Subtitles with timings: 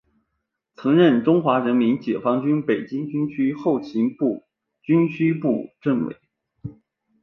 [0.73, 4.47] 曾任中国人民解放军北京军区后勤部
[4.81, 6.17] 军需部政委。